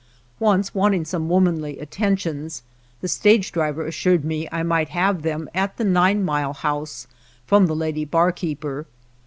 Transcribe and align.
Once 0.39 0.73
wanting 0.73 1.05
some 1.05 1.29
womanly 1.29 1.77
attentions, 1.77 2.63
the 3.01 3.07
stage 3.07 3.51
driver 3.51 3.85
assured 3.85 4.25
me 4.25 4.49
I 4.51 4.63
might 4.63 4.89
have 4.89 5.21
them 5.21 5.47
at 5.53 5.77
the 5.77 5.83
Nine 5.85 6.25
Mile 6.25 6.53
House 6.53 7.05
from 7.45 7.67
the 7.67 7.75
lady 7.75 8.03
barkeeper. 8.03 8.87